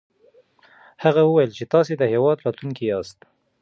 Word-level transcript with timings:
هغه 1.03 1.21
وويل 1.25 1.51
چې 1.57 1.63
تاسې 1.73 1.93
د 1.97 2.03
هېواد 2.13 2.37
راتلونکی 2.45 2.83
ياست. 2.91 3.19